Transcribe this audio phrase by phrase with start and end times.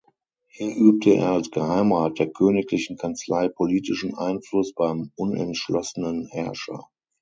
[0.47, 6.87] Hier übte er als Geheimrat der königlichen Kanzlei politischen Einfluss beim unentschlossenen Herrscher.